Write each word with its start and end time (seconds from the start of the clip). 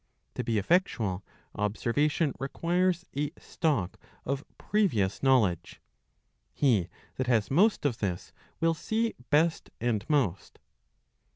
To 0.33 0.43
be 0.43 0.57
effectual, 0.57 1.23
observation 1.53 2.33
requires 2.39 3.05
a 3.15 3.29
stock 3.37 3.99
of 4.25 4.43
previou 4.57 5.05
s 5.05 5.19
| 5.19 5.19
^fe— 5.19 5.23
knowledge. 5.23 5.79
He 6.55 6.89
that 7.17 7.27
has 7.27 7.51
most 7.51 7.85
of 7.85 7.99
this 7.99 8.33
will 8.59 8.73
see 8.73 9.13
best 9.29 9.69
and 9.79 10.03
most. 10.09 10.57